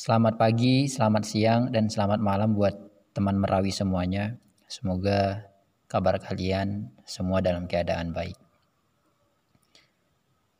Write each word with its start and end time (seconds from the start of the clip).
Selamat 0.00 0.40
pagi, 0.40 0.88
selamat 0.88 1.24
siang, 1.28 1.62
dan 1.68 1.92
selamat 1.92 2.24
malam 2.24 2.56
buat 2.56 2.72
teman 3.12 3.36
Merawi 3.36 3.68
semuanya. 3.68 4.32
Semoga 4.64 5.44
kabar 5.92 6.16
kalian 6.16 6.88
semua 7.04 7.44
dalam 7.44 7.68
keadaan 7.68 8.16
baik. 8.16 8.32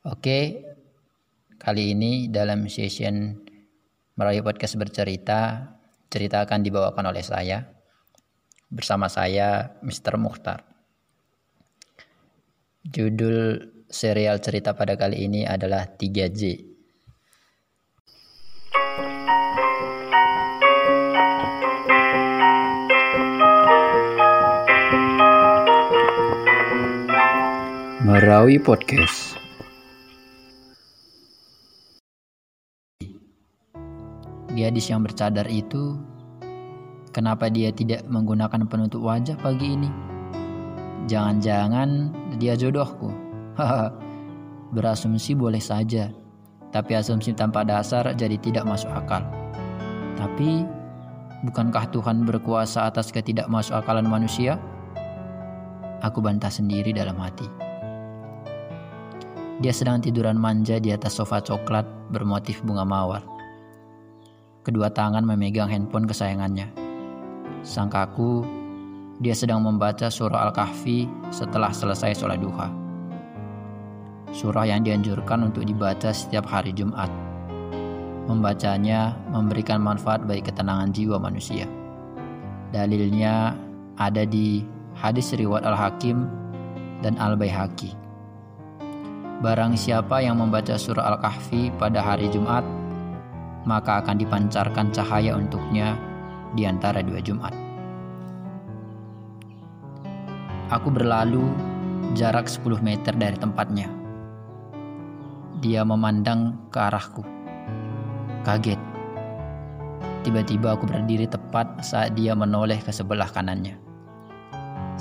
Oke, 0.05 0.61
kali 1.57 1.97
ini 1.97 2.29
dalam 2.29 2.69
session 2.69 3.41
Merawi 4.13 4.45
Podcast 4.45 4.77
bercerita, 4.77 5.73
cerita 6.05 6.45
akan 6.45 6.61
dibawakan 6.61 7.09
oleh 7.09 7.25
saya 7.25 7.65
bersama 8.69 9.09
saya 9.09 9.73
Mr. 9.81 10.21
Mukhtar. 10.21 10.69
Judul 12.85 13.57
serial 13.89 14.37
cerita 14.37 14.77
pada 14.77 14.93
kali 14.93 15.25
ini 15.25 15.49
adalah 15.49 15.89
3J 15.89 16.70
Merawi 28.31 28.63
Podcast. 28.63 29.35
Gadis 34.55 34.87
yang 34.87 35.03
bercadar 35.03 35.43
itu, 35.51 35.99
kenapa 37.11 37.51
dia 37.51 37.75
tidak 37.75 38.07
menggunakan 38.07 38.63
penutup 38.71 39.03
wajah 39.03 39.35
pagi 39.35 39.75
ini? 39.75 39.91
Jangan-jangan 41.11 42.15
dia 42.39 42.55
jodohku. 42.55 43.11
Berasumsi 44.79 45.35
boleh 45.35 45.59
saja, 45.59 46.07
tapi 46.71 46.95
asumsi 46.95 47.35
tanpa 47.35 47.67
dasar 47.67 48.15
jadi 48.15 48.39
tidak 48.39 48.63
masuk 48.63 48.95
akal. 48.95 49.27
Tapi, 50.15 50.63
bukankah 51.51 51.83
Tuhan 51.91 52.23
berkuasa 52.23 52.87
atas 52.87 53.11
ketidakmasuk-akalan 53.11 54.07
manusia? 54.07 54.55
Aku 55.99 56.23
bantah 56.23 56.47
sendiri 56.47 56.95
dalam 56.95 57.19
hati. 57.19 57.60
Dia 59.61 59.69
sedang 59.69 60.01
tiduran 60.01 60.41
manja 60.41 60.81
di 60.81 60.89
atas 60.89 61.21
sofa 61.21 61.37
coklat 61.37 61.85
bermotif 62.09 62.65
bunga 62.65 62.81
mawar. 62.81 63.21
Kedua 64.65 64.89
tangan 64.89 65.21
memegang 65.21 65.69
handphone 65.69 66.09
kesayangannya. 66.09 66.65
Sangkaku, 67.61 68.41
dia 69.21 69.37
sedang 69.37 69.61
membaca 69.61 70.09
surah 70.09 70.49
Al-Kahfi 70.49 71.05
setelah 71.29 71.69
selesai 71.69 72.17
sholat 72.17 72.41
duha. 72.41 72.73
Surah 74.33 74.65
yang 74.65 74.81
dianjurkan 74.81 75.45
untuk 75.53 75.61
dibaca 75.69 76.09
setiap 76.09 76.49
hari 76.49 76.73
Jumat. 76.73 77.13
Membacanya 78.25 79.13
memberikan 79.29 79.77
manfaat 79.77 80.25
bagi 80.25 80.41
ketenangan 80.41 80.89
jiwa 80.89 81.21
manusia. 81.21 81.69
Dalilnya 82.73 83.53
ada 84.01 84.25
di 84.25 84.65
hadis 84.97 85.37
riwayat 85.37 85.69
Al-Hakim 85.69 86.25
dan 87.05 87.13
Al-Baihaqi. 87.21 88.00
Barang 89.41 89.73
siapa 89.73 90.21
yang 90.21 90.37
membaca 90.37 90.77
surah 90.77 91.17
Al-Kahfi 91.17 91.73
pada 91.81 91.97
hari 91.97 92.29
Jumat, 92.29 92.61
maka 93.65 93.97
akan 93.97 94.21
dipancarkan 94.21 94.93
cahaya 94.93 95.33
untuknya 95.33 95.97
di 96.53 96.69
antara 96.69 97.01
dua 97.01 97.17
Jumat. 97.25 97.49
Aku 100.69 100.93
berlalu 100.93 101.41
jarak 102.13 102.45
10 102.45 102.85
meter 102.85 103.17
dari 103.17 103.33
tempatnya. 103.33 103.89
Dia 105.57 105.81
memandang 105.89 106.69
ke 106.69 106.77
arahku. 106.77 107.25
Kaget. 108.45 108.77
Tiba-tiba 110.21 110.77
aku 110.77 110.85
berdiri 110.85 111.25
tepat 111.25 111.81
saat 111.81 112.13
dia 112.13 112.37
menoleh 112.37 112.77
ke 112.77 112.93
sebelah 112.93 113.33
kanannya. 113.33 113.73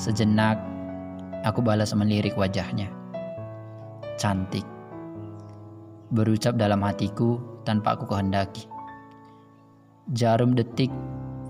Sejenak, 0.01 0.57
aku 1.45 1.61
balas 1.61 1.93
melirik 1.93 2.41
wajahnya 2.41 3.00
cantik. 4.21 4.69
Berucap 6.13 6.61
dalam 6.61 6.85
hatiku 6.85 7.41
tanpa 7.65 7.97
aku 7.97 8.05
kehendaki. 8.05 8.69
Jarum 10.13 10.53
detik 10.53 10.93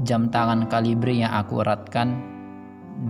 jam 0.07 0.31
tangan 0.31 0.71
kalibre 0.71 1.11
yang 1.11 1.35
aku 1.35 1.67
eratkan 1.67 2.15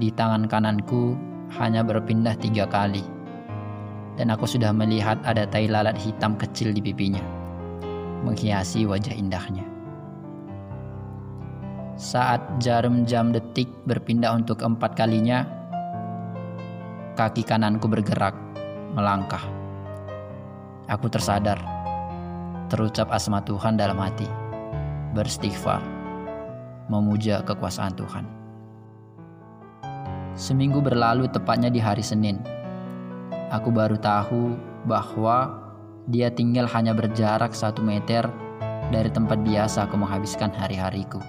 di 0.00 0.08
tangan 0.08 0.48
kananku 0.48 1.12
hanya 1.60 1.84
berpindah 1.84 2.32
tiga 2.40 2.64
kali. 2.64 3.04
Dan 4.16 4.32
aku 4.32 4.48
sudah 4.48 4.72
melihat 4.72 5.20
ada 5.28 5.44
tai 5.44 5.68
lalat 5.68 5.96
hitam 6.00 6.40
kecil 6.40 6.72
di 6.72 6.80
pipinya, 6.80 7.22
menghiasi 8.24 8.88
wajah 8.88 9.12
indahnya. 9.12 9.64
Saat 12.00 12.40
jarum 12.64 13.04
jam 13.04 13.32
detik 13.32 13.68
berpindah 13.84 14.32
untuk 14.32 14.60
keempat 14.60 14.96
kalinya, 14.96 15.44
kaki 17.16 17.44
kananku 17.44 17.88
bergerak 17.88 18.49
melangkah. 18.94 19.42
Aku 20.90 21.06
tersadar, 21.06 21.62
terucap 22.66 23.06
asma 23.14 23.38
Tuhan 23.46 23.78
dalam 23.78 23.98
hati, 24.02 24.26
beristighfar, 25.14 25.78
memuja 26.90 27.46
kekuasaan 27.46 27.94
Tuhan. 27.94 28.26
Seminggu 30.34 30.82
berlalu 30.82 31.30
tepatnya 31.30 31.70
di 31.70 31.78
hari 31.78 32.02
Senin. 32.02 32.42
Aku 33.54 33.70
baru 33.70 33.98
tahu 33.98 34.54
bahwa 34.86 35.58
dia 36.10 36.30
tinggal 36.32 36.66
hanya 36.70 36.90
berjarak 36.90 37.54
satu 37.54 37.82
meter 37.82 38.26
dari 38.90 39.10
tempat 39.10 39.38
biasa 39.46 39.86
aku 39.86 39.94
menghabiskan 39.94 40.50
hari-hariku. 40.50 41.22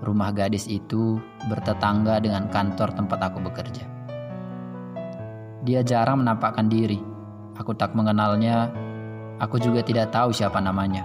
Rumah 0.00 0.32
gadis 0.32 0.64
itu 0.64 1.20
bertetangga 1.52 2.24
dengan 2.24 2.48
kantor 2.48 2.96
tempat 2.96 3.20
aku 3.20 3.44
bekerja. 3.44 3.99
Dia 5.60 5.84
jarang 5.84 6.24
menampakkan 6.24 6.72
diri. 6.72 6.96
Aku 7.60 7.76
tak 7.76 7.92
mengenalnya. 7.92 8.72
Aku 9.40 9.60
juga 9.60 9.84
tidak 9.84 10.08
tahu 10.08 10.32
siapa 10.32 10.56
namanya. 10.56 11.04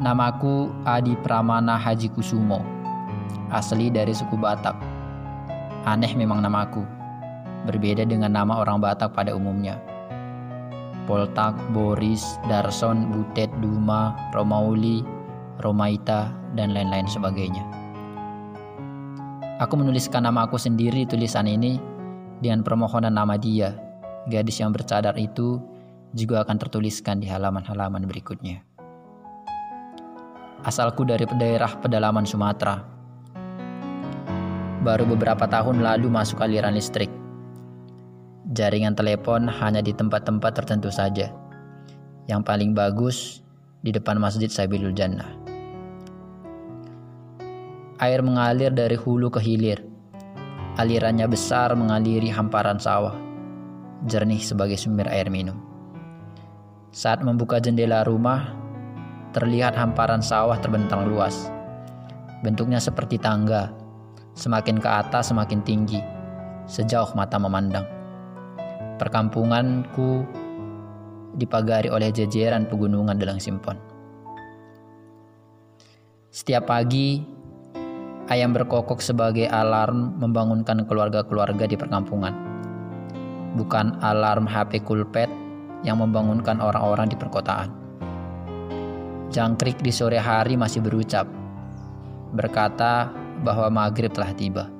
Namaku 0.00 0.68
Adi 0.84 1.16
Pramana 1.20 1.80
Haji 1.80 2.12
Kusumo. 2.12 2.60
Asli 3.48 3.88
dari 3.88 4.12
suku 4.12 4.36
Batak. 4.36 4.76
Aneh 5.88 6.12
memang 6.12 6.44
namaku. 6.44 6.84
Berbeda 7.64 8.04
dengan 8.04 8.36
nama 8.36 8.60
orang 8.60 8.80
Batak 8.84 9.16
pada 9.16 9.32
umumnya. 9.32 9.80
Poltak, 11.08 11.56
Boris, 11.72 12.36
Darson, 12.46 13.08
Butet, 13.08 13.48
Duma, 13.64 14.12
Romauli, 14.36 15.00
Romaita, 15.64 16.32
dan 16.52 16.76
lain-lain 16.76 17.08
sebagainya. 17.08 17.64
Aku 19.60 19.76
menuliskan 19.76 20.24
nama 20.24 20.48
aku 20.48 20.56
sendiri 20.56 21.04
tulisan 21.04 21.44
ini 21.44 21.89
dengan 22.40 22.64
permohonan 22.64 23.12
nama 23.12 23.36
dia, 23.36 23.76
gadis 24.24 24.64
yang 24.64 24.72
bercadar 24.72 25.12
itu 25.20 25.60
juga 26.16 26.42
akan 26.42 26.56
tertuliskan 26.56 27.20
di 27.20 27.28
halaman-halaman 27.28 28.08
berikutnya. 28.08 28.64
Asalku 30.64 31.04
dari 31.04 31.28
daerah 31.36 31.72
pedalaman 31.76 32.24
Sumatera. 32.24 32.80
Baru 34.80 35.04
beberapa 35.04 35.44
tahun 35.44 35.84
lalu 35.84 36.08
masuk 36.08 36.40
aliran 36.40 36.72
listrik. 36.72 37.12
Jaringan 38.50 38.96
telepon 38.96 39.44
hanya 39.46 39.84
di 39.84 39.92
tempat-tempat 39.92 40.52
tertentu 40.56 40.88
saja. 40.88 41.28
Yang 42.24 42.40
paling 42.44 42.72
bagus 42.72 43.44
di 43.84 43.92
depan 43.92 44.16
Masjid 44.16 44.48
Sabilul 44.48 44.96
Jannah. 44.96 45.28
Air 48.00 48.24
mengalir 48.24 48.72
dari 48.72 48.96
hulu 48.96 49.28
ke 49.28 49.40
hilir 49.44 49.89
Alirannya 50.78 51.26
besar 51.26 51.74
mengaliri 51.74 52.30
hamparan 52.30 52.78
sawah, 52.78 53.18
jernih 54.06 54.38
sebagai 54.38 54.78
sumber 54.78 55.10
air 55.10 55.26
minum. 55.26 55.58
Saat 56.94 57.26
membuka 57.26 57.58
jendela 57.58 58.06
rumah, 58.06 58.54
terlihat 59.34 59.74
hamparan 59.74 60.22
sawah 60.22 60.54
terbentang 60.62 61.10
luas. 61.10 61.50
Bentuknya 62.46 62.78
seperti 62.78 63.18
tangga, 63.18 63.74
semakin 64.38 64.78
ke 64.78 64.88
atas 64.88 65.34
semakin 65.34 65.60
tinggi, 65.66 65.98
sejauh 66.70 67.14
mata 67.18 67.36
memandang. 67.36 67.86
Perkampunganku 68.96 70.22
dipagari 71.34 71.90
oleh 71.90 72.14
jejeran 72.14 72.70
pegunungan 72.70 73.18
Delang 73.18 73.42
Simpon. 73.42 73.74
Setiap 76.30 76.70
pagi, 76.70 77.39
ayam 78.30 78.54
berkokok 78.54 79.02
sebagai 79.02 79.50
alarm 79.50 80.14
membangunkan 80.22 80.86
keluarga-keluarga 80.86 81.66
di 81.66 81.74
perkampungan. 81.74 82.32
Bukan 83.58 83.98
alarm 83.98 84.46
HP 84.46 84.86
kulpet 84.86 85.26
yang 85.82 85.98
membangunkan 85.98 86.62
orang-orang 86.62 87.10
di 87.10 87.18
perkotaan. 87.18 87.74
Jangkrik 89.34 89.82
di 89.82 89.90
sore 89.90 90.22
hari 90.22 90.54
masih 90.54 90.78
berucap, 90.78 91.26
berkata 92.34 93.10
bahwa 93.42 93.66
maghrib 93.70 94.14
telah 94.14 94.30
tiba. 94.34 94.70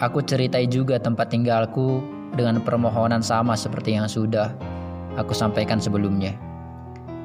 Aku 0.00 0.24
ceritai 0.24 0.64
juga 0.64 0.96
tempat 0.96 1.28
tinggalku 1.28 2.00
dengan 2.32 2.64
permohonan 2.64 3.20
sama 3.20 3.52
seperti 3.52 4.00
yang 4.00 4.08
sudah 4.08 4.56
aku 5.20 5.36
sampaikan 5.36 5.76
sebelumnya. 5.76 6.49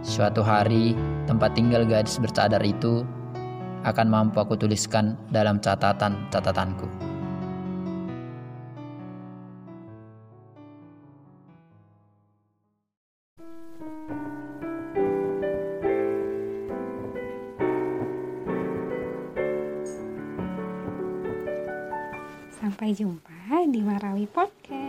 Suatu 0.06 0.46
hari, 0.46 0.94
tempat 1.26 1.58
tinggal 1.58 1.82
gadis 1.82 2.22
bercadar 2.22 2.62
itu 2.62 3.02
akan 3.82 4.06
mampu 4.06 4.38
aku 4.38 4.54
tuliskan 4.54 5.18
dalam 5.34 5.58
catatan-catatanku. 5.58 6.86
Sampai 22.54 22.94
jumpa 22.94 23.66
di 23.74 23.82
Marawi 23.82 24.30
Podcast. 24.30 24.85